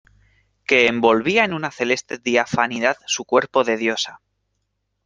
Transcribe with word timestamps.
que 0.65 0.87
envolvía 0.87 1.45
en 1.45 1.53
una 1.53 1.69
celeste 1.69 2.17
diafanidad 2.17 2.97
su 3.05 3.23
cuerpo 3.23 3.63
de 3.63 3.77
diosa. 3.77 4.19